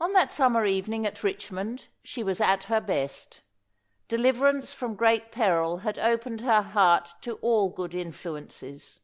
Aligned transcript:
On 0.00 0.12
that 0.12 0.32
summer 0.32 0.64
evening 0.66 1.04
at 1.04 1.24
Richmond 1.24 1.88
she 2.04 2.22
was 2.22 2.40
at 2.40 2.62
her 2.70 2.80
best. 2.80 3.40
Deliverance 4.06 4.72
from 4.72 4.94
great 4.94 5.32
peril 5.32 5.78
had 5.78 5.98
opened 5.98 6.42
her 6.42 6.62
heart 6.62 7.08
to 7.22 7.32
all 7.42 7.68
good 7.68 7.92
influences. 7.92 9.00